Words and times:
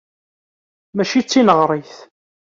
Mačči 0.95 1.21
d 1.23 1.25
tineɣrit. 1.27 1.95